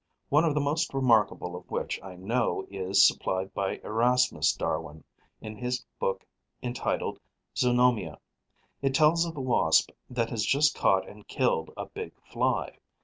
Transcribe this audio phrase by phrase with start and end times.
[0.29, 5.03] One of the most remarkable of which I know is supplied by Erasmus Darwin,
[5.41, 6.25] in his book
[6.63, 7.19] entitled
[7.55, 8.17] "Zoonomia."
[8.81, 12.79] It tells of a Wasp that has just caught and killed a big Fly.